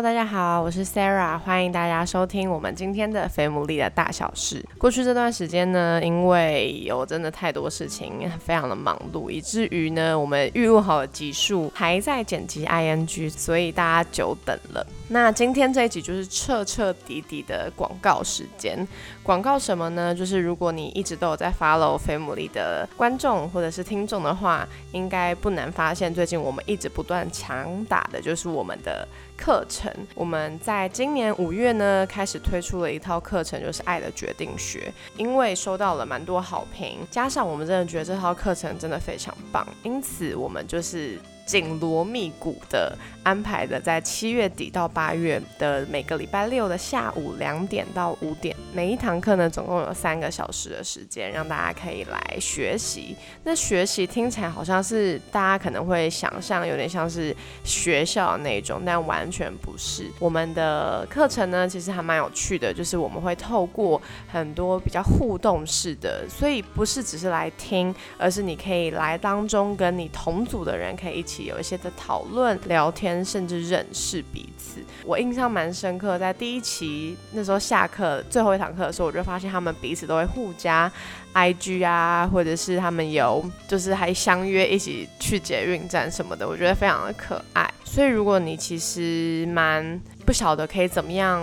[0.00, 4.64] 大家好，我是 Sarah，欢迎大家收听我们今天的《肥牡蛎的大小事》。
[4.78, 14.86] 过去这段时间呢，因为有真的太多事情，非常的忙碌，以至于呢，我们预录好的集数还在剪辑 ing，所以大家久等了。
[15.08, 18.86] 那今天这一集就是彻彻底底的广告时间。
[19.24, 20.14] 广告什么呢？
[20.14, 29.06] 就是如果你一直都有在 follow 肥姆利的观众或者是听众的话，应该不难发现，最近我们一直不断强打的就是我们的
[29.38, 29.90] 课程。
[30.14, 34.92] 我们在今年五月呢，开始推出了一套课程，就是《爱的决定学》。
[35.16, 42.94] 因为收到了蛮多好评，加上我们真的觉得这套课程真的非常棒，因此我们就是紧锣密鼓的。
[43.24, 53.14] 安排的在七月底到八月的每个礼拜六的下午两点到五点，每一堂课呢总共有三个小时的时间，让大家可以来学习。
[53.44, 60.10] 那学习听起来好像是大家可能会想象有点像是学校的那种，但完全不是。
[60.18, 73.18] 我们的课程呢其实还蛮有趣的，就是我们会透过很多比较互动式的，所以不是只是来听，而是你可以来当中跟你同组的人可以一起有一些的讨论聊天。
[73.24, 76.18] 甚至认识彼此，我印象蛮深刻。
[76.18, 80.90] 在第一期那时候下课最后一堂课的时候，我就发现他们彼此都会互加
[81.34, 87.68] IG 啊，或者是他们有就是还相约一起去捷运站什么的，我觉得非常的可爱。
[87.84, 91.42] 所以如果你其实蛮不晓得可以怎么样。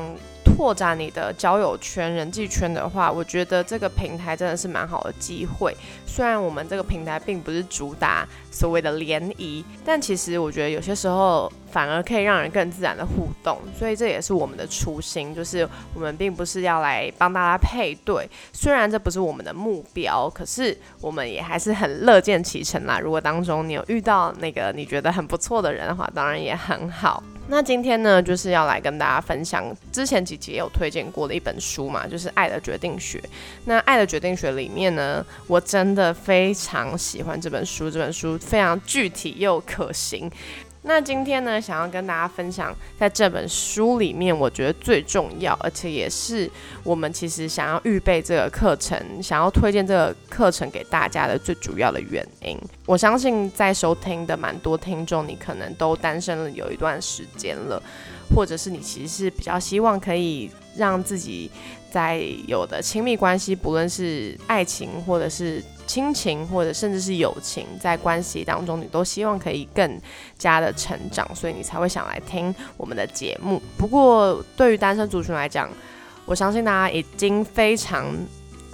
[0.56, 5.76] 拓展你的交友圈、人际圈的话，我觉得这个平台真的是蛮好的机会。
[6.06, 13.60] 虽然我们这个平台并不是主打所谓的联谊，但其实我觉得有些时候反而可以让人更自然的互动。
[13.78, 18.30] 所以这也是我们的初心，就是我们并不是要来帮大家配对。
[18.54, 22.98] 虽然这不是我们的目标，可是我们也还是很乐见其成啦。
[22.98, 27.22] 如果当中你有遇到那个你觉得很不错的人的话，当然也很好。
[27.48, 33.20] 那今天呢，就是要来跟大家分享之前几集也有推荐过的一本书嘛，就是《爱的决定学》。
[33.66, 40.30] 那《爱的决定学》里面呢，我真的非常喜欢这本书，这本书非常具体又可行。
[40.88, 46.50] 那今天呢，想要跟大家分享，在这本书里面，我觉得最重要，而且也是
[46.84, 52.56] 我们其实想要预备这个课程，想要推荐这个课程给大家的最主要的原因。
[52.86, 57.82] 我相信在收听的蛮多听众，你可能都单身了有一段时间了，
[58.36, 61.50] 或者是你其实是比较希望可以让自己
[61.92, 65.64] 在有的亲密关系，不论是爱情或者是。
[65.88, 70.00] 亲情或者甚至是友情，在关系当中，你都希望可以更
[70.38, 73.62] 加的成长，所以你才会想来听我们的节目。
[73.78, 75.70] 不过，对于单身族群来讲，
[76.26, 78.06] 我相信大家已经非常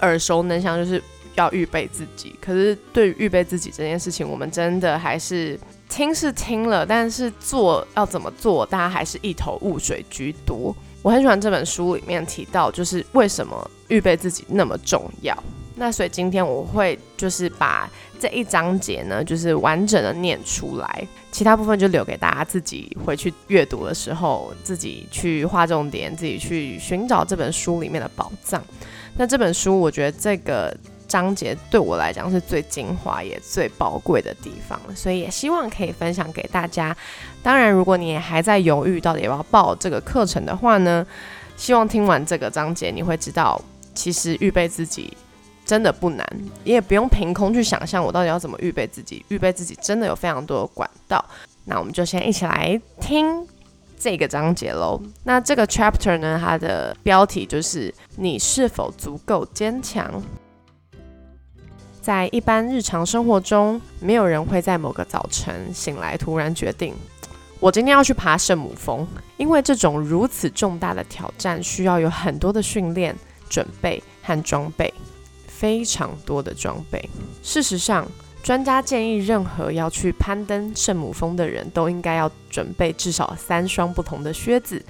[0.00, 1.02] 耳熟能详，就是
[1.34, 2.34] 要预备自己。
[2.40, 5.58] 可是，对于预备自己这件事情，我们真的还是
[5.88, 10.74] 听是听了，但是做要怎么做，大家还是一头雾水居多。
[11.02, 15.36] 我很喜欢这本书里面提到，就是为什么预备自己那么重要。
[15.82, 28.62] 那所以今天我会就是把这一章节呢，就是完整的念出来，其他部分就留给大家自己回去阅读的时候，自己去划重点，自己去寻找这本书里面的宝藏。
[29.16, 30.72] 那这本书，我觉得这个
[31.08, 36.96] 章节对我来讲是最精华也最宝贵的地方，所以也希望可以分享给大家。
[37.42, 41.04] 当然，如果你还在犹豫到底要不要报这个课程的话呢，
[41.56, 43.60] 希望听完这个章节，你会知道，
[43.96, 45.12] 其实预备自己。
[45.64, 46.26] 真的不难，
[46.64, 49.24] 你也不用凭空去想象我到底要怎么预备自己。
[49.28, 51.24] 预备自己真的有非常多的管道。
[51.64, 53.46] 那我们就先一起来听
[53.98, 55.00] 这个章节喽。
[55.22, 60.22] 那这个 chapter 呢，它的标题就是“你是否足够坚强”。
[62.02, 66.92] 在一般日常生活中，没有人会在某个早晨醒来，突然决定
[67.60, 69.06] 我今天要去爬圣母峰，
[69.36, 73.16] 因为这种如此重大的挑战需要有很多的训练、
[73.48, 74.92] 准备和装备。
[75.62, 77.08] 非常多的装备。
[77.40, 78.04] 事实上，
[78.42, 84.84] 专家建议任何要去攀登圣母峰的人都应该要准备至少三双不同的靴子：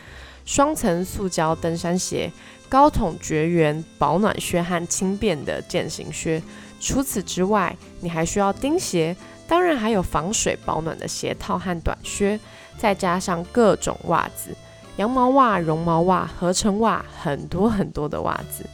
[0.46, 2.32] 双层塑胶登山鞋、
[2.70, 6.42] 高筒绝缘保暖靴和轻便的健行靴。
[6.80, 9.14] 除此之外，你还需要钉鞋，
[9.46, 12.40] 当然还有防水保暖的鞋套和短靴，
[12.78, 14.56] 再加上各种袜子：
[14.96, 18.64] 羊毛袜、绒毛袜、合成袜，很多很多的袜子。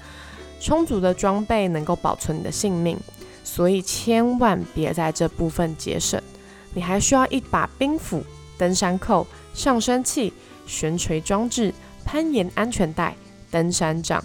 [0.61, 2.99] 充足的装备能够保存你的性命，
[3.45, 6.21] 所以千万别在这部分节省。
[6.75, 8.23] 你还需要一把冰斧、
[8.57, 10.33] 登山扣、上升器、
[10.67, 11.73] 悬垂装置、
[12.05, 13.17] 攀岩安全带、
[13.51, 14.23] 登山杖。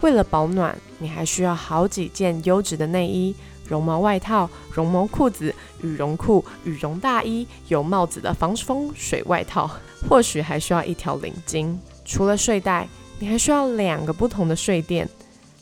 [0.00, 3.34] 为了保暖，你还需要好几件优质的内衣、
[3.66, 9.70] 绒毛外套、绒毛裤子、羽绒裤、羽绒大衣、有帽子的防风水外套，
[10.08, 11.74] 或许还需要一条领巾。
[12.04, 12.86] 除了睡袋，
[13.18, 15.08] 你还需要两个不同的睡垫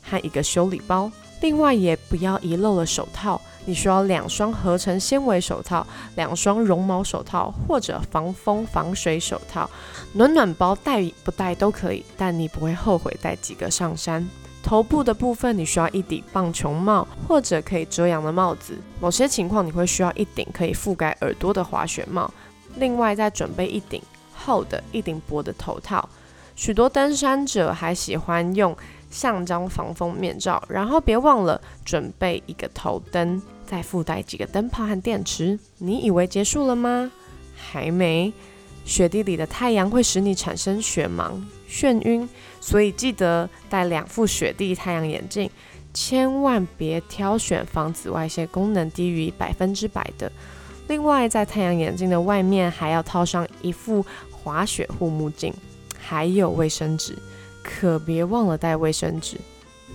[0.03, 1.11] 和一个修理包。
[1.41, 3.39] 另外，也不要遗漏了手套。
[3.65, 5.85] 你需要两双合成纤维手套、
[6.15, 9.69] 两双绒毛手套或者防风防水手套。
[10.13, 14.27] 暖暖包带不带都可以，但你不会后悔带几个上山。
[14.61, 18.77] 头部的部分，你需要一顶棒球帽或者可以遮阳的帽子。
[18.99, 22.29] 某些情况，你会需要一顶可以覆盖耳朵的滑雪帽。
[22.75, 24.01] 另外，再准备一顶
[24.33, 26.07] 厚的、一顶薄的头套。
[26.55, 28.75] 许多登山者还喜欢用
[29.13, 30.61] 橡胶防风面罩。
[30.67, 33.41] 然后别忘了准备一个头灯。
[33.65, 37.09] 再附带几个灯泡和电池，你以为结束了吗？
[37.55, 38.31] 还没。
[38.85, 42.27] 雪地里的太阳会使你产生雪盲、眩晕，
[42.59, 45.49] 所以记得戴两副雪地太阳眼镜，
[45.93, 50.29] 千万别挑选防紫外线功能低于百分之百的。
[50.89, 55.51] 另外，在太阳眼镜的外面还要套上一副滑雪护目镜，
[55.97, 57.17] 还有卫生纸，
[57.63, 59.37] 可别忘了带卫生纸。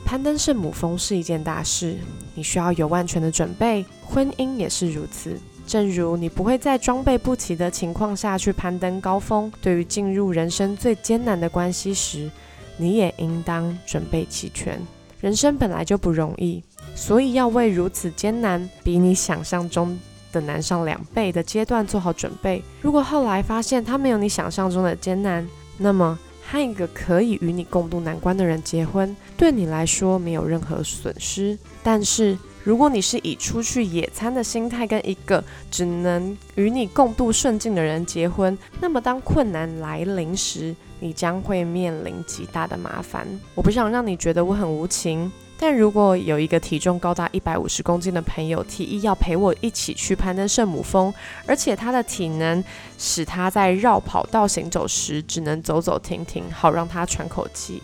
[0.04, 1.96] 攀登圣母峰是一件大事，
[2.34, 3.84] 你需要有万全的准备。
[4.06, 12.30] 婚姻也是如此，正如你不会在装备不齐的情况下去攀登高峰，对于进入人生最艰难的关系时，
[12.78, 14.80] 你也应当准备齐全。
[15.20, 16.62] 人生本来就不容易，
[16.94, 19.98] 所以要为如此艰难、比你想象中
[20.32, 22.62] 的难上两倍的阶段做好准备。
[22.80, 26.18] 如果后来发现它没有你想象中的艰难，那么。
[26.50, 31.58] 和一个可以与你共度难关的人结婚，对你来说没有任何损失。
[31.82, 43.26] 但是，如果你是以出去野餐的心态跟一个只能与你共度顺境的人结婚，那么当困难来临时，你将会面临极大的麻烦。
[43.54, 45.30] 我不想让你觉得我很无情。
[45.60, 51.12] 但如果有一个体重高达一百五十公斤的朋友提议要陪我一起去攀登圣母峰，
[51.46, 52.62] 而且他的体能
[52.96, 57.82] 使他在绕跑道行走时只能走走停停，好让他喘口气，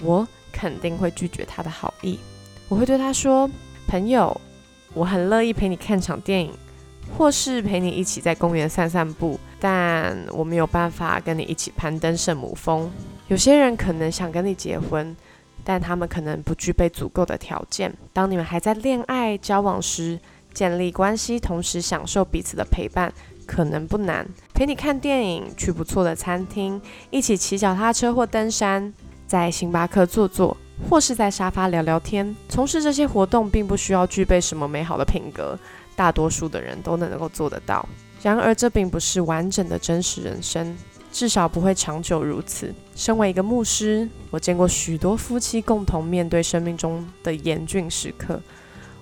[0.00, 2.18] 我肯定会拒绝他的好意。
[2.68, 3.48] 我会对他说
[3.86, 4.40] ：“朋友，
[4.92, 6.52] 我很乐意陪你看场电影，
[7.16, 12.90] 或是陪你一起在公园散散步，但我没有办法跟你一起攀登圣母峰。
[13.28, 15.16] 有些人可能想跟你结婚。”
[15.68, 17.92] 但他们可能不具备足够的条件。
[18.12, 20.16] 当你们还在恋爱交往时，
[20.54, 23.12] 建立关系，同时享受彼此的陪伴，
[23.44, 24.24] 可能不难。
[24.54, 26.80] 陪你看电影，去不错的餐厅，
[27.10, 28.94] 一起骑脚踏车或登山，
[29.26, 30.56] 在星巴克坐坐，
[30.88, 32.36] 或是在沙发聊聊天。
[32.48, 35.58] 从事这些活动，并不需要具备什么美好的品格，
[35.96, 37.84] 大多数的人都能够做得到。
[38.22, 40.76] 然而，这并不是完整的真实人生。
[41.16, 42.70] 至少不会长久如此。
[42.94, 48.38] 身为一个牧师，我见过许多夫妻共同面对生命中的严峻时刻。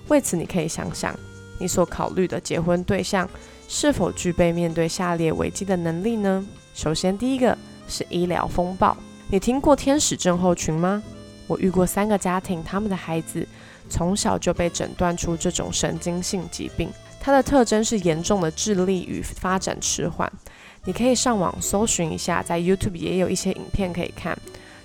[0.07, 1.13] 为此，你可以想想，
[1.59, 3.29] 你所考虑的结婚对象
[3.67, 6.47] 是否具备面对下列危机的能力呢？
[6.73, 8.95] 首先，第一个是医疗风暴。
[9.29, 11.03] 你听过天使症候群吗？
[11.47, 13.45] 我遇过三个家庭，他们的孩子
[13.89, 16.89] 从小就被诊断出这种神经性疾病。
[17.19, 20.31] 它的特征是严重的智力与发展迟缓。
[20.85, 24.37] 你可以上网搜寻一下，在 YouTube 也有一些影片可以看。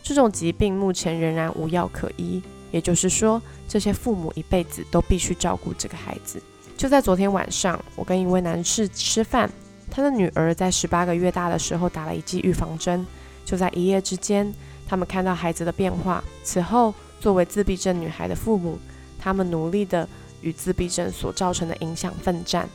[0.02, 2.42] 这种疾病目前仍然无药可医，
[2.72, 6.42] 也就是说，这些父母一辈子都必须照顾这个孩子。
[6.74, 9.48] 就在昨天晚上，我跟一位男士吃饭，
[9.90, 13.06] 他的女儿在十八个月大的时候打了一剂预防针。
[13.44, 14.50] 就在一夜之间，
[14.88, 16.24] 他们看到孩子的变化。
[16.42, 18.78] 此后，作为自闭症女孩的父母，
[19.18, 20.08] 他们努力的
[20.40, 22.66] 与自闭症所造成的影响奋战。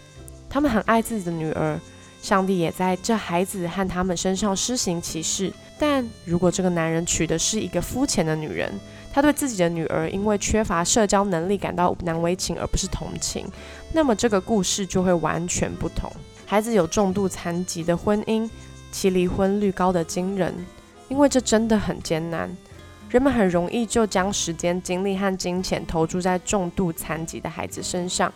[0.48, 1.80] 他们很爱自己的女儿。
[2.26, 5.54] 上帝也在这孩子和他们身上施行歧视。
[5.78, 8.72] 但如果这个男人娶的是一个肤浅的女人，
[9.14, 13.46] 他对自己的女儿因为缺乏社交能力感到难为情而不是同情，
[13.94, 16.12] 那么这个故事就会完全不同。
[16.48, 18.50] 孩子有重度残疾的婚姻，
[18.92, 20.52] 其离婚率高的惊人，
[21.10, 22.50] 因为这真的很艰难。
[23.12, 28.34] 人们很容易就将时间、精力和金钱投注在重度残疾的孩子身上。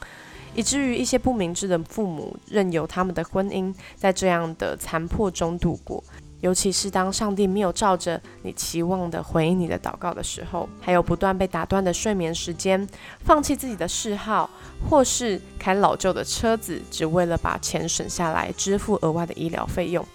[0.55, 6.03] 以至于一些不明智的父母任由他们的婚姻在这样的残破中度过，
[6.41, 12.87] 尤其是当上帝没有照着你期望的回应你的祷告的时候，还有不断被打断的睡眠时间，
[13.19, 14.49] 放弃自己的嗜好，
[14.89, 20.05] 或是开老旧的车子，只为了把钱省下来支付额外的医疗费用。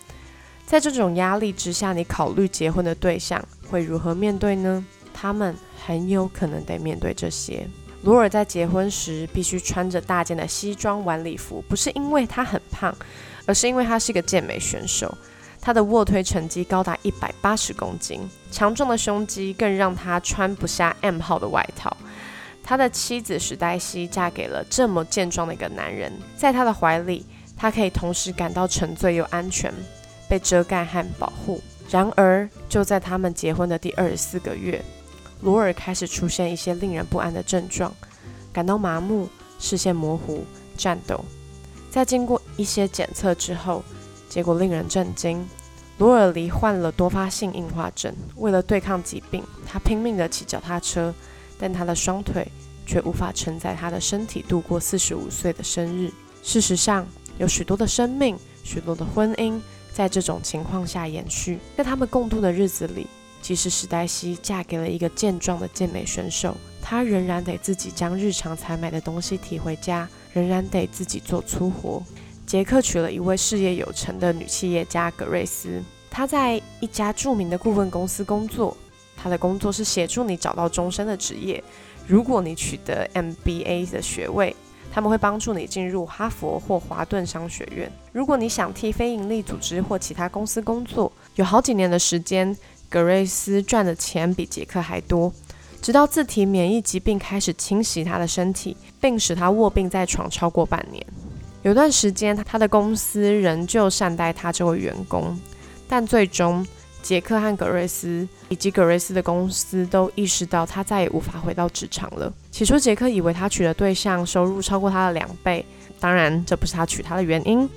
[0.67, 4.85] 在这种压力之下，你考虑结婚的对象会如何面对呢？
[5.13, 5.55] 他们
[5.87, 7.69] 很有可能得面对这些。
[8.05, 12.95] 罗尔在结婚时必须穿着大件的西装晚礼服，不是因为他很胖，
[13.47, 15.13] 而是因为他是个健美选手。
[15.59, 18.21] 他的卧推成绩高达一百八十公斤，
[18.51, 21.97] 强壮的胸肌更让他穿不下 M 号的外套。
[22.63, 27.25] 他的妻子史黛西嫁给了这么健壮的一个男人，在他的怀里，
[27.57, 29.73] 他可以同时感到沉醉又安全，
[30.29, 31.63] 被遮盖和保护。
[31.89, 34.83] 然而，就在他们结婚的第二十四个月，
[35.45, 37.95] 罗尔开始出现一些令人不安的症状，
[38.51, 39.29] 感到麻木、
[39.61, 40.43] 视线模糊、
[40.79, 41.23] 颤抖。
[41.91, 43.85] 在经过一些检测之后，
[44.27, 45.47] 结果令人震惊，
[45.99, 48.13] 罗尔罹患了多发性硬化症。
[48.37, 51.15] 为了对抗疾病，他拼命地骑脚踏车，
[51.59, 52.51] 但他的双腿
[52.87, 56.11] 却无法承载他的身体度过四十五岁的生日。
[56.43, 58.35] 事实上，有许多的生命、
[58.65, 59.61] 许多的婚姻
[59.93, 61.59] 在这种情况下延续。
[61.77, 63.07] 在他们共度的日子里，
[63.45, 72.03] 即使史黛西嫁给了一个健壮的健美选手，她仍然得自己将日常采买的东西提回家，仍然得自己做粗活。
[72.47, 78.75] 杰克娶了一位事业有成的女企业家格瑞斯，她在一家著名的顾问公司工作。
[79.15, 81.63] 她的工作是协助你找到终身的职业。
[82.07, 84.57] 如果你取得 MBA 的学位，
[84.91, 87.93] 他们会帮助你进入哈佛或华顿商学院。
[88.13, 92.57] 如果你想替非营利组织或其他公司工作，有好几年的时间，
[92.95, 95.33] 格瑞斯赚的钱比杰克还多。
[95.83, 101.05] 直到自体免疫疾病开始侵袭他的身体，并使他卧病在床超过半年。
[101.63, 105.37] 有段时间，他的公司仍旧善待他这位员工，
[105.89, 106.65] 但最终，
[107.03, 112.33] 杰克和格瑞斯以及格瑞斯的公司都意识到他再也无法回到职场了。
[112.53, 115.67] 起初，杰克以为他娶的对象收入超过他的两倍，
[115.99, 117.69] 当然，这不是他娶她的原因。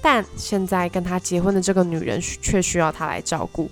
[0.00, 3.68] 但现在跟他结婚的这个女人却需要他来照顾，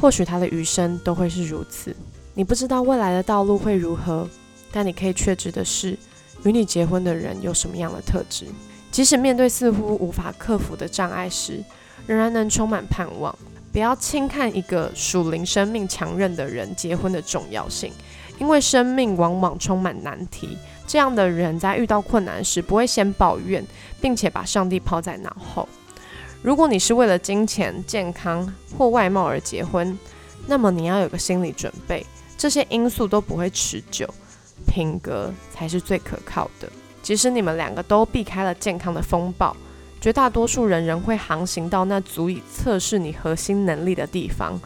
[0.00, 1.94] 或许他的余生都会是如此。
[2.34, 4.28] 你不知道未来的道路会如何，
[4.70, 5.98] 但你可以确知的是，
[6.44, 8.46] 与你结婚的人有什么样的特质。
[8.90, 11.62] 即使面对似乎无法克服的障碍时，
[12.06, 13.34] 仍然能充满盼望。
[13.70, 17.92] 不要轻看一个属灵生命强韧的人结婚的重要性，
[18.38, 20.56] 因为生命往往充满难题。
[20.86, 23.62] 这样的人在遇到困难时不会先抱怨，
[24.00, 25.68] 并且把上帝抛在脑后。
[26.40, 29.98] 如果你是为了金钱、健康或外貌而结婚，
[30.46, 34.08] 那么你要有个心理准备，这些因素都不会持久，
[34.66, 36.68] 品格才是最可靠的。
[37.02, 39.56] 即使你们两个都避开了健康的风暴，
[40.00, 44.60] 绝大多数人仍会航行到那足以测试你核心能力的地方，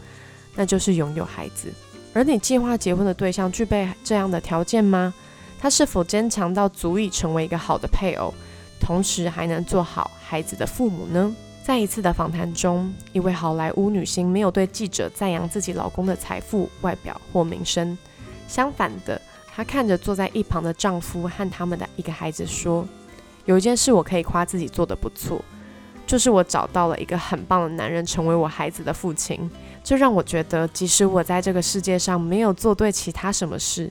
[0.55, 1.73] 那就是拥有孩子。
[2.13, 5.13] 而你计划结婚的对象具备这样的条件吗？
[5.59, 8.31] 他是否坚强到足以成为一个好的配偶，
[8.79, 11.35] 同时还能做好孩子的父母呢？
[11.63, 17.97] 在一次的访谈中，一位好莱坞女星没有对记者赞扬自己老公的财富、外表或名声，
[18.49, 19.19] 相反的。
[19.47, 22.85] 她看着坐在一旁的丈夫和他们的一个孩子说
[23.45, 25.41] ：“有一件事我可以夸自己做得不错，
[26.05, 29.49] 就是我找到了一个很棒的男人，成为我孩子的父亲。
[29.85, 33.89] 这让我觉得，即使我在这个世界上没有做对其他什么事，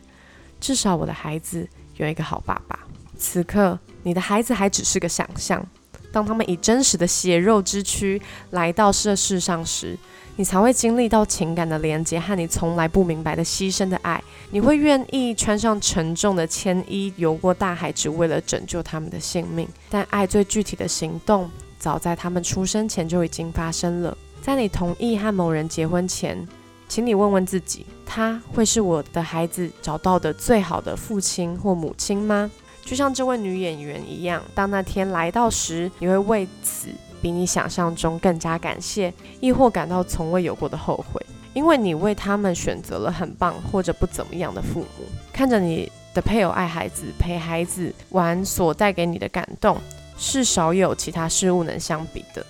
[0.60, 2.78] 至少我的孩子有一个好爸爸。
[3.16, 5.66] 此刻，你的孩子还只是个想象。
[6.12, 9.98] 当他们以真实的血肉之躯来到这世上时，”
[10.36, 14.22] 你才会经历到情感的连接和你从来不明白的牺牲的爱。
[14.50, 19.68] 你会愿意穿上沉重的铅衣，游过大海，只为了拯救他们的性命。
[19.90, 24.16] 但爱最具体的行动，早在他们出生前就已经发生了。
[24.40, 26.48] 在你同意和某人结婚前，
[26.88, 32.50] 请你问问自己：他会是我的孩子找到的最好的父亲或母亲吗？
[32.82, 36.88] 就像这位女演员一样，当那天来到时，你会为此。
[37.22, 41.24] 比你想象中更加感谢，亦或感到从未有过的后悔，
[41.54, 45.04] 因为你为他们选择了很棒或者不怎么样的父母。
[45.32, 49.78] 看着你的配偶爱孩子、陪孩子玩所带给你的感动，
[50.18, 52.44] 是少有其他事物能相比的。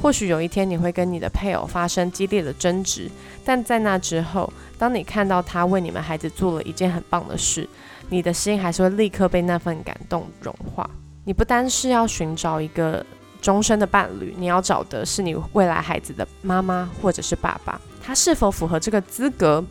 [0.00, 3.10] 或许有一天你会跟你的配偶发生激烈的争执，
[3.44, 7.68] 但在那之后，当你看到他为你们孩子做了一件很棒的事，
[8.08, 10.88] 你的心还是会立刻被那份感动融化。
[11.24, 13.04] 你不单是要寻找一个。
[13.42, 19.62] 终身的伴侣，你要找的是你未来孩子的妈妈或者是爸爸，他是否符合这个资格？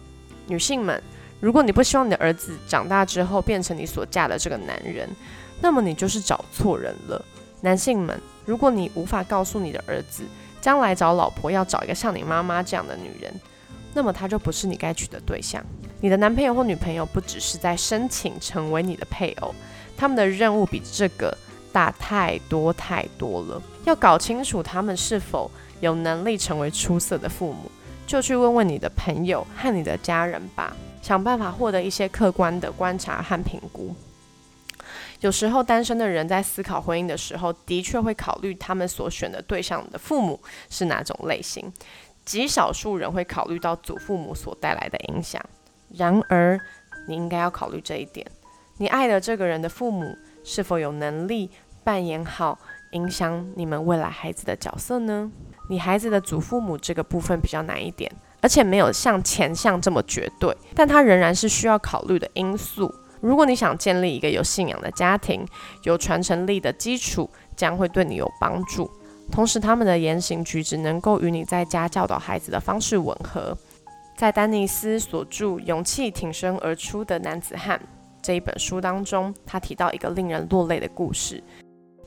[0.47, 1.01] 女性们，
[1.41, 5.09] 如果你不希望你的儿子长大之后变成你所嫁的这个男人，
[5.59, 7.25] 那么你就是找错人了。
[7.59, 10.23] 男性们，如果你无法告诉你的儿子，
[10.61, 13.33] 将来找老婆要找一个像你妈妈这样的女人，
[13.95, 15.65] 那么他就不是你该娶的对象。
[16.01, 19.55] 你的男朋友或女朋友不只是在申请成为你的配偶，
[19.97, 21.35] 他们的任务比这个。
[21.75, 27.69] 大太多太多了，要搞清楚他们是否有能力成为出色的父母，
[28.07, 30.73] 就去问问你的朋友和你的家人吧。
[31.01, 33.93] 想办法获得一些客观的观察和评估。
[35.19, 41.69] 有时候，单身的人在思考婚姻的时候，的确会考虑他们所选的对象的父母是哪种类型，
[42.25, 45.41] 极少数人会考虑到祖父母所带来的影响。
[45.93, 46.59] 然而，
[47.07, 48.25] 你应该要考虑这一点：
[48.77, 51.51] 你爱的这个人的父母是否有能力
[51.83, 52.57] 扮演好
[52.91, 55.31] 影响你们未来孩子的角色呢？
[55.69, 62.93] 你孩子的祖父母这个部分比较难一点，而且没有像前项这么绝对，但它仍然是需要考虑的因素。
[63.21, 65.43] 如果你想建立一个有信仰的家庭，
[65.83, 68.89] 有传承力的基础，将会对你有帮助。
[69.31, 73.57] 同时，他们的言行举止能够与你在家教导孩子的方式吻合。
[74.15, 77.77] 在丹尼斯所著《勇气挺身而出的男子汉》
[78.21, 81.43] 这一本书当中，他提到一个令人落泪的故事。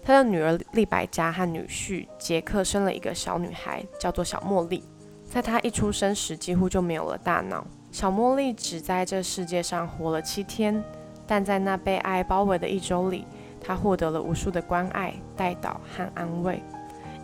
[0.02, 4.82] 他的女儿利百加和女婿杰克生了一个小女孩，叫做小茉莉。
[5.28, 7.66] 在她一出生时，几乎就没有了大脑。
[7.92, 10.82] 小茉莉只在这世界上活了七天。
[11.26, 13.26] 但在那被爱包围的一周里，
[13.60, 16.62] 他获得了无数的关爱、带导和安慰。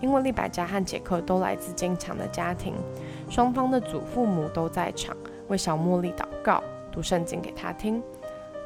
[0.00, 2.74] 因为利百加和杰克都来自坚强的家庭，
[3.30, 5.16] 双方的祖父母都在场，
[5.48, 8.02] 为小茉莉祷告、读圣经给她听，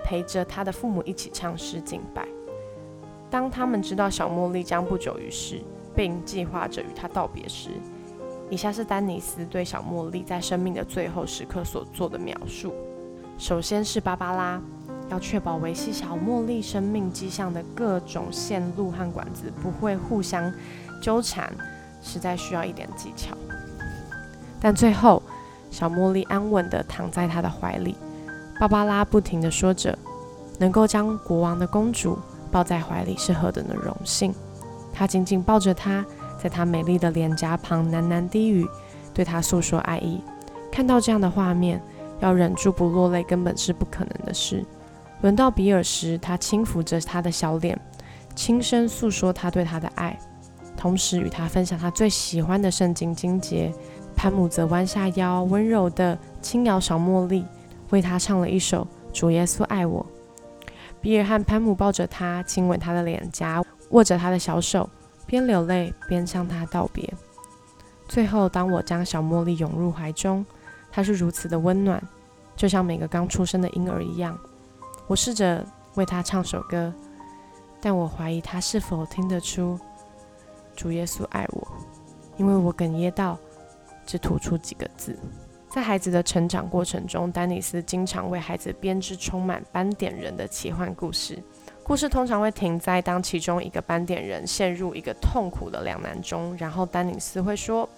[0.04, 2.26] 陪着她的父母一起唱诗敬拜。
[3.30, 5.61] 当他们知道小茉莉将不久于世，
[5.94, 7.70] 并计划着与她道别时，
[8.50, 12.75] 以下是丹尼斯对小茉莉在生命的最后时刻所做的描述。
[13.37, 14.61] 首先是芭芭拉。
[15.10, 20.52] 要确保维系小茉莉生命迹象的各种线路和管子不会互相
[21.00, 21.52] 纠缠，
[22.02, 23.36] 实在需要一点技巧。
[24.60, 25.22] 但最后，
[25.70, 27.94] 小茉莉安稳地躺在他的怀里，
[28.58, 29.96] 芭芭拉不停地说着
[30.58, 32.18] ：“能够将国王的公主
[32.50, 34.34] 抱在怀里是何等的荣幸。”
[34.92, 36.04] 他紧紧抱着她，
[36.42, 38.66] 在她美丽的脸颊旁喃喃低语，
[39.14, 40.20] 对她诉说爱意。
[40.72, 41.80] 看到这样的画面，
[42.18, 44.64] 要忍住不落泪根本是不可能的事。
[45.20, 47.78] 轮到比尔时，他轻抚着他的小脸，
[48.34, 50.18] 轻声诉说他对他的爱，
[50.76, 53.73] 同时与他分享他最喜欢的圣经经节。
[54.14, 57.45] 潘姆则弯下腰，温柔地轻摇小茉莉，
[57.90, 60.04] 为他唱了一首《主耶稣爱我》。
[61.00, 64.88] 比尔和潘姆抱着他，亲吻他的脸颊，握着他的小手，
[65.26, 67.12] 边流泪边向他道别。
[68.08, 70.45] 最后，当我将小茉莉拥入怀中，
[70.90, 72.02] 她是如此的温暖，
[72.56, 74.36] 就像每个刚出生的婴儿一样。
[75.08, 76.92] 我试着为他唱首歌，
[77.80, 79.76] 但我怀疑他是否听得出
[80.76, 81.66] 主耶稣爱我，
[82.36, 83.38] 因为我哽咽到
[84.06, 85.18] 只吐出几个字。
[85.71, 91.42] 在孩子的成长过程中，丹尼斯经常为孩子编织充满斑点人的奇幻故事。
[91.82, 97.88] 故事通常会停在当其中一个斑点人陷入一个痛苦的两难中，然后丹尼斯会说：“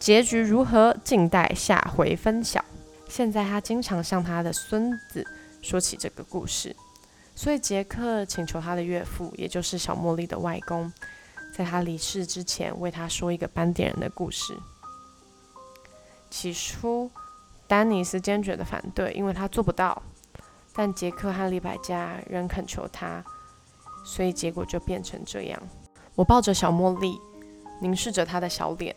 [0.00, 2.64] 结局如何，静待下回分晓。”
[3.06, 5.26] 现在他经常向他的孙子。
[5.60, 6.74] 说起这个故事，
[7.34, 10.92] 所以杰克请求他的岳父，也就是小茉莉的外公，
[11.54, 14.56] 在他离世之前为他说一个斑点人的故事。
[16.30, 17.10] 起初，
[17.66, 20.02] 丹尼斯坚决的反对，因为他做不到。
[20.74, 23.24] 但杰克和李百家仍恳求他，
[24.04, 25.60] 所以结果就变成这样。
[26.14, 27.18] 我抱着小茉莉，
[27.80, 28.94] 凝视着她的小脸，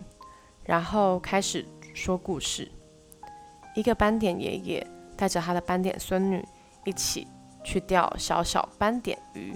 [0.64, 2.72] 然后开始说故事。
[3.76, 4.88] 一个斑点爷爷。
[5.22, 6.44] 带着他的斑点孙女
[6.84, 7.28] 一起
[7.64, 9.56] 去钓小小斑点鱼。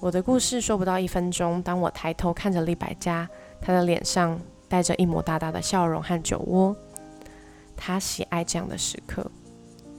[0.00, 3.28] 我的故事说不到一分钟，当我抬头看着立百家，
[3.60, 4.36] 他的脸上
[4.68, 6.74] 带着一抹大大的笑容和酒窝。
[7.76, 9.24] 他喜爱这样的时刻。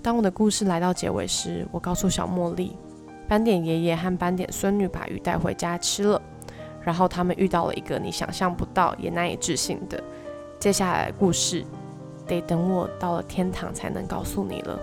[0.04, 2.76] 当我的故事来到结尾时，我告诉小茉莉，
[3.26, 6.22] 斑点爷爷和斑点孙女把鱼带回家吃了，
[6.82, 10.04] 然后他们遇到了一个你想象不到也难以置信的。
[10.60, 11.66] 接下来的故事。
[12.30, 14.80] 得等我到了天堂才能告诉你了。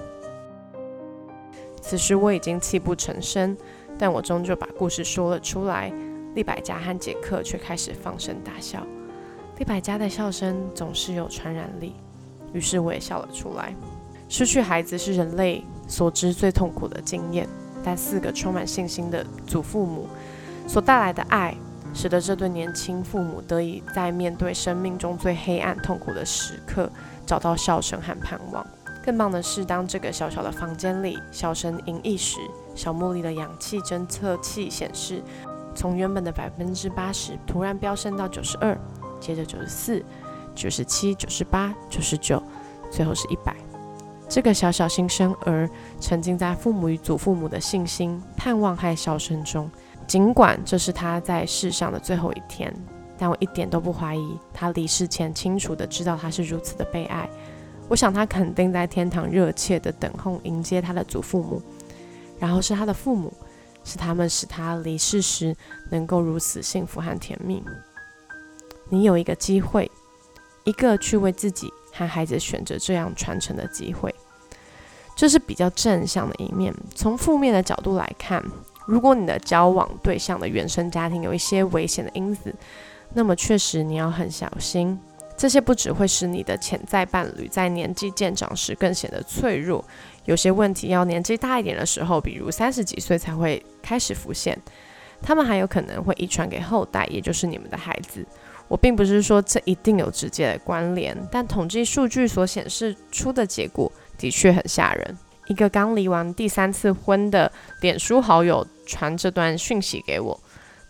[1.80, 3.56] 此时我已经泣不成声，
[3.96, 5.92] 但我终究把故事说了出来。
[6.34, 8.84] 利百加和杰克却开始放声大笑。
[9.56, 11.94] 利百加的笑声总是有传染力，
[12.52, 13.74] 于是我也笑了出来。
[14.28, 17.48] 失去孩子是人类所知最痛苦的经验，
[17.82, 20.08] 但四个充满信心的祖父母
[20.66, 21.56] 所带来的爱，
[21.96, 26.88] 使得这对年轻父母得以在面对生命中最黑暗痛苦的时刻。
[27.26, 28.64] 找到笑声和盼望。
[29.04, 32.38] 更棒的是，当这个小小的房间里笑声隐逸时，
[32.74, 35.20] 小茉莉的氧气侦测器显示，
[35.74, 38.78] 从原本的百分之八十突然飙升到九十二，
[39.18, 40.04] 接着九十四、
[40.54, 42.40] 九十七、九十八、九十九，
[42.92, 43.56] 最后是一百。
[44.28, 45.68] 这个小小新生儿
[46.00, 49.68] 沉浸在父母与祖父母的信心、盼望和笑声中，
[50.06, 52.72] 尽管这是他在世上的最后一天。
[53.18, 57.26] 但我一点都不怀疑，他离世前清楚的知道他是如此的被爱，
[57.88, 61.62] 我想他肯定在天堂热切的等候迎接他的祖父母，
[62.38, 63.32] 然后是他的父母，
[63.84, 65.56] 是他们使他离世时
[65.90, 67.64] 能够如此幸福和甜蜜。
[68.90, 69.90] 你有一个机会，
[70.64, 74.14] 一个去为自己和孩子选择这样传承的机会，
[75.16, 76.74] 这是比较正向的一面。
[76.94, 78.44] 从负面的角度来看，
[78.86, 82.54] 如果你的交往对象的原生家庭有一些危险的因子，
[83.14, 84.98] 那么确实你要很小心。
[85.36, 89.84] 这些不只会使你的潜在伴侣在年纪渐长时更显得脆弱，
[90.24, 94.58] 有些问题要年纪大一点的时候，比如三十几岁才会开始浮现。
[95.20, 98.24] 他们还有可能会遗传给后代，也就是你们的孩子。
[98.68, 105.18] 我并不是说这一定有直接的关联，但统计数据所显示出的结果的确很吓人。
[105.48, 110.40] 一个刚离完第三次婚的脸书好友传这段讯息给我，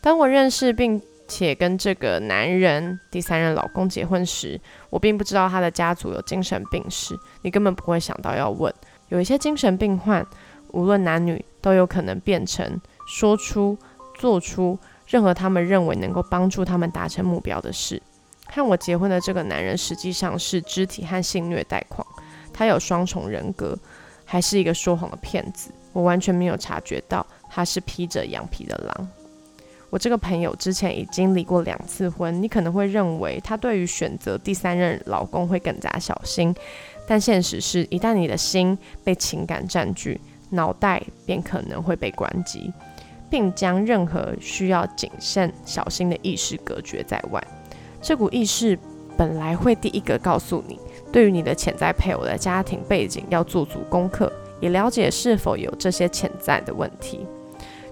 [0.01, 1.03] 当我认识并。
[1.29, 7.17] 且跟这个男人第三任老公结婚时，我并不知道他的家族有精神病史。
[7.43, 8.73] 你根本不会想到要问。
[9.09, 10.25] 有一些精神病患，
[10.69, 13.77] 无论男女，都有可能变成、说出、
[14.15, 14.79] 做出
[15.09, 18.01] 任何他们认为能够帮助他们达成目标的事。
[18.47, 22.07] 和我结婚的这个男人，实际上是肢体和性虐待狂。
[22.53, 23.77] 他有双重人格，
[24.25, 25.73] 还是一个说谎的骗子。
[25.93, 29.09] 我完全没有察觉到他是披着羊皮的狼。
[29.89, 36.55] 我这个朋友之前已经离过两次婚，你可能会认为他对于选择第三任老公会更加小心，
[37.09, 42.71] 但现实是一旦你的心被情感占据，脑袋便可能会被关机，
[43.31, 47.43] 并将任何需要谨慎小心的意识隔绝在外。
[48.03, 48.79] 这股意识
[49.17, 50.79] 本来会第一个告诉你，
[51.11, 57.25] 对于你的潜在配偶的家庭背景要做足功课，也了解是否有这些潜在的问题。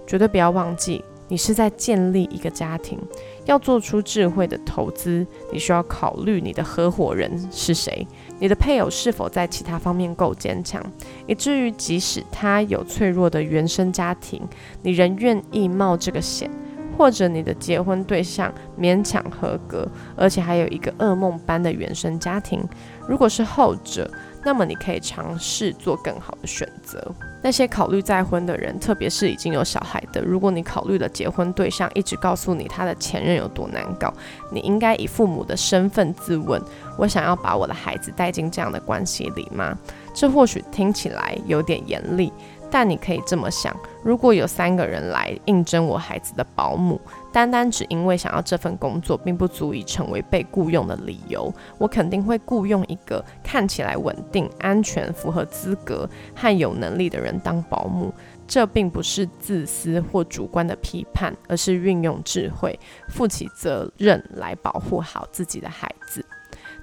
[0.05, 1.03] 绝对不要忘记。
[1.27, 2.99] 你是在建立一个家庭，
[3.45, 10.79] 要做出智慧的投资，你需要考虑你的合伙人是谁，你的配偶是否在其他方面够坚强，
[11.25, 14.39] 以至于即使他有脆弱的原生家庭，
[14.83, 16.47] 你仍愿意冒这个险，
[16.95, 22.63] 或者你的结婚对象勉强合格，而且还有一个噩梦般的原生家庭，
[23.07, 24.07] 如果是后者。
[24.47, 27.11] 那么你可以尝试做更好的选择。
[27.45, 34.11] 那些考虑再婚的人，特别是已经有小孩的，如果你考虑的结婚对象一直告诉你他的前任有多难搞，
[34.51, 36.59] 你应该以父母的身份自问：
[36.97, 39.77] 我想要把我的孩子带进这样的关系里吗？
[40.11, 42.33] 这或许听起来有点严厉。
[42.71, 43.71] 但你可以这么想：
[44.03, 46.99] 如果有三个人来应征我孩子的保姆，
[47.35, 51.53] 单单只因为想要这份工作，并不足以成为被雇佣的理由。
[51.77, 58.13] 我肯定会雇佣一个看起来稳定、安全、符合资格和有能力的人当保姆。
[58.47, 66.23] 这并不是自私或主观的批判，而是运用智慧、负起责任来保护好自己的孩子。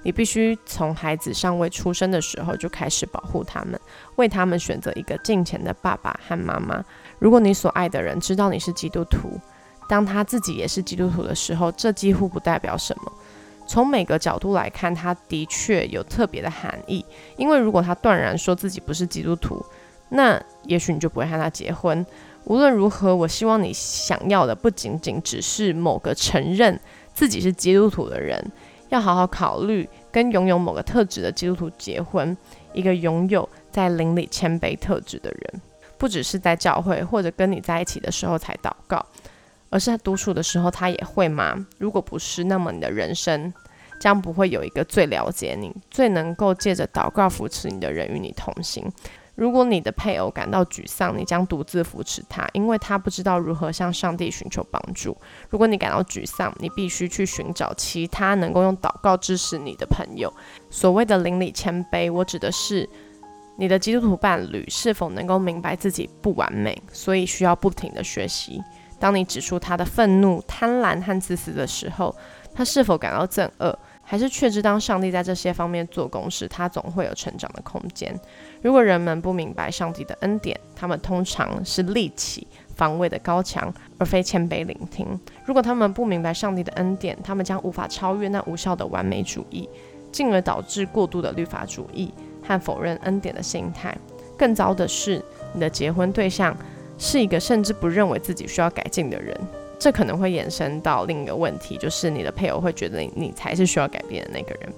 [0.03, 3.79] 你必须从孩子尚未出生的时候就开始保护他们，
[4.17, 6.83] 为他们选择一个敬虔的爸爸和妈妈。
[7.17, 9.39] 如果你所爱的人知道你是基督徒，
[9.87, 13.11] 当他自己也是基督徒的时候，这几乎不代表什么。
[13.65, 17.05] 从每个角度来看，他的确有特别的含义。
[17.37, 19.63] 因为如果他断然说自己不是基督徒，
[20.09, 22.05] 那也许你就不会和他结婚。
[22.45, 26.77] 无论如何，我希望你想要的不仅仅只是某个承认
[27.13, 28.51] 自己是基督徒的人。
[28.89, 32.37] 要好好考虑跟拥有某个特质的基督徒结婚，
[32.73, 35.61] 一个拥有在邻里谦卑特质的人，
[35.97, 39.03] 不只是在教会或者跟你在一起的时候才祷告，
[39.73, 41.65] 而是他独处的时候他也会吗？
[41.79, 43.51] 如果不是，那么你的人生
[43.99, 48.87] 将不会有一个最了解你、最能够借着祷告扶持你的人与你同行。
[49.33, 55.17] 如果你的配偶感到沮丧，你将独自扶持他，因为他不知道如何向上帝寻求帮助。
[55.49, 60.31] 如果你感到沮丧，你必须去寻找其他能够用祷告支持你的朋友。
[60.69, 62.87] 所谓的邻里谦卑，我指的是
[63.57, 68.61] 你的基督徒伴侣是否能够明白自己不完美，所以需要不停的学习。
[69.03, 72.15] 当你指出他的愤怒、贪婪和自私的时候，
[72.55, 73.77] 他是否感到憎恶？
[74.01, 78.17] 还是确知，当上帝在这些方面做工时，他总会有成长的空间。
[78.61, 85.05] 如果人们不明白上帝的恩典，他们通常是立起防卫的高墙，而非谦卑聆听。
[85.43, 89.67] 如果他们不明白上帝的恩典，他们将无法超越那无效的完美主义，
[90.13, 92.09] 进而导致过度的律法主义
[92.41, 93.93] 和否认恩典的心态。
[94.37, 95.21] 更糟的是，
[95.53, 96.55] 你的结婚对象
[97.03, 99.37] 是一个甚至不认为自己需要改进的人。
[99.77, 104.73] 这可能会延伸到另一个问题，就是你的配偶会觉得你才是需要改变的那个人。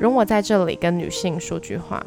[0.00, 2.04] 容我在这里跟女性说句话：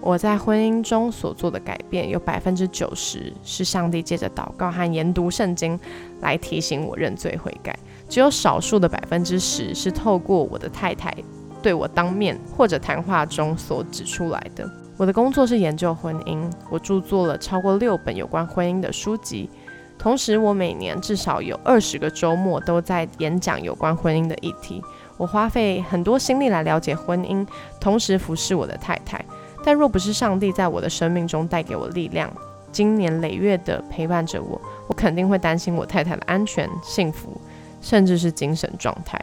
[0.00, 5.78] 我在婚姻中所做的改变，有百分之九十是上帝借着祷告和研读圣经
[6.20, 11.14] 来提醒我认罪悔改，只有少数的百分之十是透过我的太太
[11.62, 14.68] 对我当面或者谈话中所指出来的。
[15.00, 19.48] 我的工作是研究婚姻，我著作了超过六本有关婚姻的书籍，
[19.96, 24.84] 同时我每年至少有二十个周末都在演讲有关婚姻的议题。
[25.16, 27.46] 我花费很多心力来了解婚姻，
[27.80, 29.24] 同时服侍我的太太。
[29.64, 32.30] 但若不是上帝在我的生命中带给我力量，
[32.70, 37.40] 经年累月的陪伴着我，我肯定会担心我太太的安全、幸福，
[37.80, 39.18] 甚至是精神状态。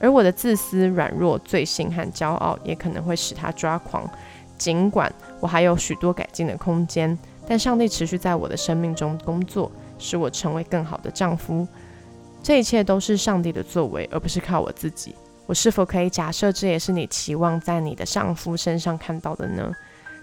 [0.00, 4.10] 而我的自私、软弱、罪性和骄傲，也可能会使他抓狂。
[4.60, 7.18] 尽管我还有许多改进的空间，
[7.48, 11.66] 但上帝持续在我的生命中工作，使我成为更好的丈夫。
[12.42, 15.14] 这一切都是上帝的作为，而不是靠我自己。
[15.46, 19.72] 我是否可以假设这也是你期望在你的丈夫身上看到的呢？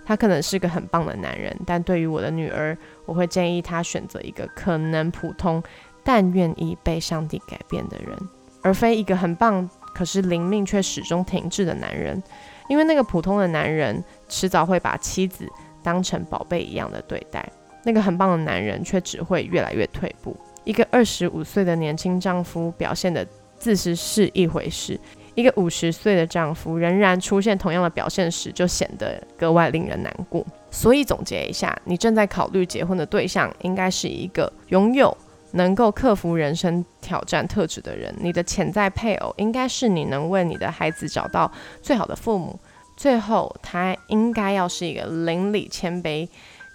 [0.06, 5.62] 他可能是个很棒的男人，但对于我的女儿，我会建议他选择一个可能普通
[6.04, 8.17] 但愿意被上帝改变的人，
[8.62, 12.21] 而非一个很棒可是灵命却始终停滞的男人。
[12.67, 15.47] 因为那个普通的男人迟早会把妻子
[15.84, 17.47] 当成宝贝一样的对待，
[17.84, 20.36] 那个很棒的男人却只会越来越退步。
[20.63, 23.25] 一个二十五岁的年轻丈夫表现的
[23.58, 24.99] 自私是一回事，
[25.34, 30.45] 一个五十岁的丈夫仍然出现同样的表现时，就显得格外令人难过。
[30.69, 35.15] 所以总结一下，你正在考虑结婚的对象应该是一个拥有。
[35.51, 42.60] 能够克服人生挑战特质的人，你的潜在配偶应该是你能为你的孩子找到最好的父母。
[42.95, 46.27] 最后，他应该要是一个邻里谦卑、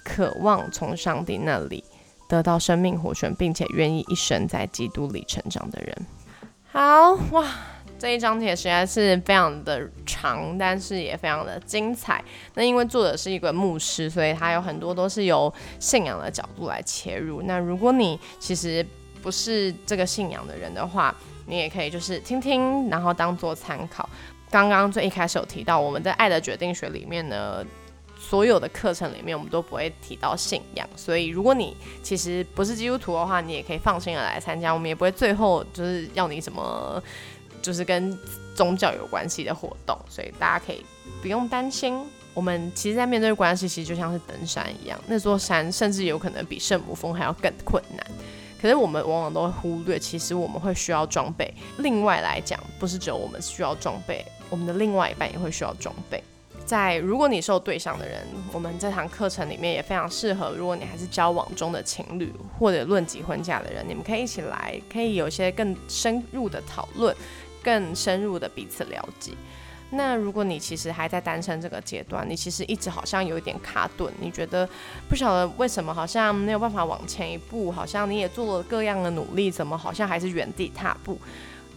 [0.04, 1.82] 渴望从上帝那里
[2.28, 6.06] 得到生命活泉，并且愿意一生在基督里成长的人。
[6.70, 7.46] 好哇。
[8.02, 12.20] 这一张帖实在是非常的长，但是也非常的精彩。
[12.54, 17.42] 那因为作者是一个牧师，所以他有很多都是由信仰的角度来切入。
[17.42, 18.84] 那如果你其实
[19.22, 21.14] 不是这个信仰的人的话，
[21.46, 24.08] 你也可以就是听听，然后当做参考。
[24.50, 27.64] 刚刚最一开始有提到，我们在《爱的决定学》里面呢，
[28.18, 30.84] 所有的课程里面我们都不会提到信仰。
[30.96, 34.74] 所以如果你其实不是基督徒的话，你也可以放心的来参加。
[34.74, 37.00] 我们也不会最后就是要你什么。
[37.62, 38.18] 就是跟
[38.54, 40.84] 宗教有关系的活动，所以大家可以
[41.22, 42.04] 不用担心。
[42.34, 48.06] 我们其实，在面对关系，其实就像是登山一样，那座山甚至有可能比圣母峰还要更困难。
[48.60, 51.52] 可是我们往往都会忽略，其实我们会需要装备。
[51.78, 56.22] 另外来讲，不是只有我们需要装备，我们的另外一半也会需要装备。
[56.64, 60.54] 在如果你是有对象的人，我们这堂课程里面也非常适合。
[60.56, 67.14] 如果你还是交往中的情侣或者论及婚嫁的人，你们可以一起来，可以有一些更深入的讨论。
[67.62, 69.32] 更深入的彼此了解。
[69.94, 74.66] 那如果你其实还在单身这个阶段，你其实一直好像有一点卡顿，你觉得
[75.06, 81.18] 不晓得为什么好像没有办法往前一步，好像你也做了各样的努力，怎么好像还是原地踏步？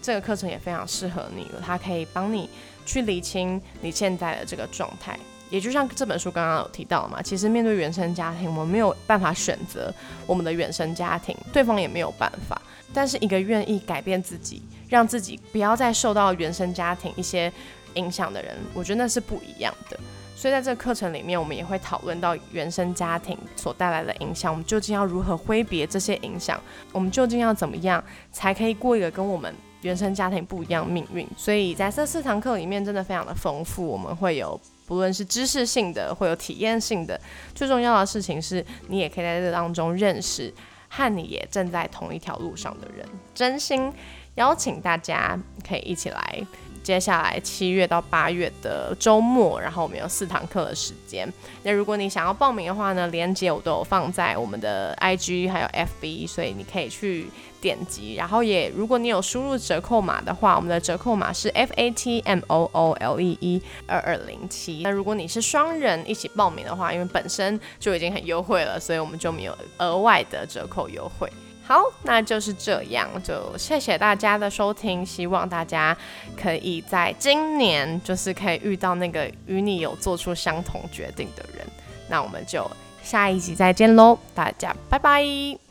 [0.02, 2.50] 这个课程也非常适合你，它可以帮你
[2.86, 5.20] 去理清你现在的这个状态。
[5.50, 9.94] 也就像这本书刚刚有提到嘛，其实面对原生家庭，我们没有办法选择
[10.26, 12.62] 我们的原生家庭，对方也没有办法。
[12.94, 14.62] 但是一个愿意改变自己。
[14.96, 17.52] 让自己不要再受到原生家庭一些
[17.96, 20.00] 影响的人，我觉得那是不一样的。
[20.38, 26.58] 所以在这个课程里面，我们也会讨论到原生家庭所带来的影响，我们究竟要如何挥别这些影响？
[26.94, 31.28] 我们究竟要怎么样才可以过一个跟我们原生家庭不一样命运？
[31.36, 33.86] 所以在这四堂课里面，真的非常的丰富。
[33.86, 37.20] 我们会有不论是知识性的，会有体验性的。
[37.54, 40.54] 最重要的事情是你也可以在这当中认识
[40.90, 43.92] 和你也正在同一条路上的人，真心。
[44.36, 46.46] 邀请大家可以一起来，
[46.84, 51.28] 接下来七月到八月的周末，然后我们有四堂课的时间。
[51.64, 57.28] 那如果你想要报名的话呢，链接我都有放在我们的 IG 还有 FB，所以你可以去
[57.62, 58.16] 点击。
[58.16, 64.82] 然后也如果你有输入折扣码的话，我们的折扣码是 FATMOOLEE 二二零七。
[64.84, 71.32] 那如果你是双人一起报名的话，因为本身就已经很优惠了，所以我们就没有额外的折扣优惠。
[71.68, 75.98] 好，那就是这样，就谢谢大家的收听，希望大家
[76.40, 81.66] 可以在今年就是可以遇到那个与你有做出相同决定的人。
[82.08, 82.70] 那我们就
[83.02, 85.65] 下一集再见喽，大家拜拜。